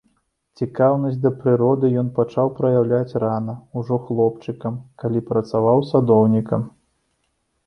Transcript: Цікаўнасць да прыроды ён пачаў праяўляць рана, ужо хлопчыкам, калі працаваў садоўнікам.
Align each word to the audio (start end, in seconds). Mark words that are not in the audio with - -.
Цікаўнасць 0.59 1.17
да 1.25 1.31
прыроды 1.43 1.91
ён 2.01 2.07
пачаў 2.15 2.47
праяўляць 2.61 3.17
рана, 3.25 3.55
ужо 3.83 4.01
хлопчыкам, 4.07 4.81
калі 5.05 5.19
працаваў 5.31 5.87
садоўнікам. 5.93 6.61